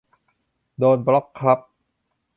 [0.77, 1.59] โดนบล็อคครับ